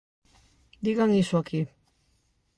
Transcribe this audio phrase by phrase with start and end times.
[0.85, 1.61] Digan iso aquí.